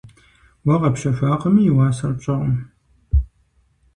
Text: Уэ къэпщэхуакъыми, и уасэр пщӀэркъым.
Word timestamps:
Уэ 0.65 0.75
къэпщэхуакъыми, 0.81 1.61
и 1.69 1.75
уасэр 1.77 2.11
пщӀэркъым. 2.17 2.55